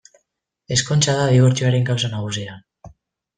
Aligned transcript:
Ezkontza 0.75 1.15
da 1.19 1.27
dibortzioaren 1.33 1.85
kausa 1.91 2.11
nagusia. 2.15 2.57